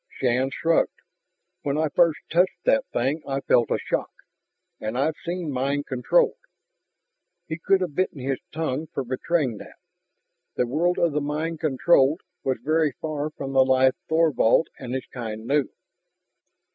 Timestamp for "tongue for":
8.51-9.03